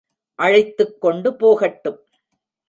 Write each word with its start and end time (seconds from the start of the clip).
அழைத்துக் 0.35 1.01
கொண்டு 1.01 1.35
போகட்டும். 1.35 1.99